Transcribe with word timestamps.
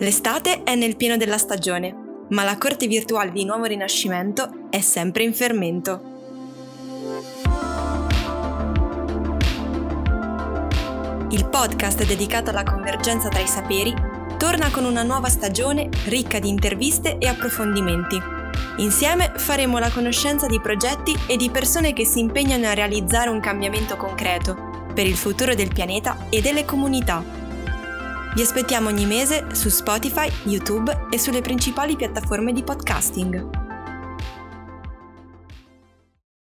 L'estate 0.00 0.62
è 0.62 0.74
nel 0.76 0.96
pieno 0.96 1.18
della 1.18 1.36
stagione, 1.36 1.94
ma 2.30 2.42
la 2.42 2.56
corte 2.56 2.86
virtuale 2.86 3.32
di 3.32 3.44
Nuovo 3.44 3.64
Rinascimento 3.64 4.68
è 4.70 4.80
sempre 4.80 5.24
in 5.24 5.34
fermento. 5.34 6.00
Il 11.32 11.46
podcast 11.50 12.06
dedicato 12.06 12.48
alla 12.48 12.62
convergenza 12.62 13.28
tra 13.28 13.40
i 13.40 13.46
saperi 13.46 13.94
torna 14.38 14.70
con 14.70 14.86
una 14.86 15.02
nuova 15.02 15.28
stagione 15.28 15.90
ricca 16.06 16.38
di 16.38 16.48
interviste 16.48 17.18
e 17.18 17.28
approfondimenti. 17.28 18.18
Insieme 18.78 19.34
faremo 19.36 19.78
la 19.78 19.90
conoscenza 19.90 20.46
di 20.46 20.62
progetti 20.62 21.14
e 21.26 21.36
di 21.36 21.50
persone 21.50 21.92
che 21.92 22.06
si 22.06 22.20
impegnano 22.20 22.68
a 22.68 22.72
realizzare 22.72 23.28
un 23.28 23.40
cambiamento 23.40 23.98
concreto 23.98 24.88
per 24.94 25.04
il 25.04 25.14
futuro 25.14 25.54
del 25.54 25.68
pianeta 25.74 26.26
e 26.30 26.40
delle 26.40 26.64
comunità. 26.64 27.39
Vi 28.32 28.42
aspettiamo 28.42 28.88
ogni 28.88 29.06
mese 29.06 29.44
su 29.52 29.68
Spotify, 29.68 30.30
YouTube 30.44 31.08
e 31.10 31.18
sulle 31.18 31.40
principali 31.40 31.96
piattaforme 31.96 32.52
di 32.52 32.62
podcasting. 32.62 33.69